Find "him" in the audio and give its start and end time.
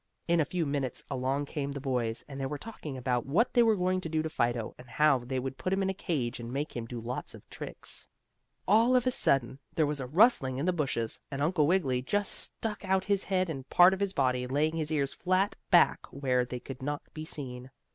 5.71-5.83, 6.75-6.87